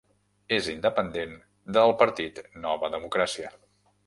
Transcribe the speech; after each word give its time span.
És 0.55 0.69
independent 0.73 1.37
de 1.77 1.83
el 1.83 1.95
partit 2.01 2.43
Nova 2.65 2.91
Democràcia. 2.97 3.55